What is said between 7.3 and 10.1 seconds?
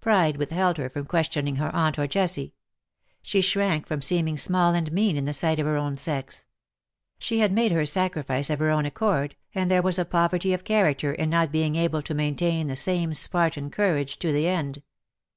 had made her sacrifice of her own accord, and there was a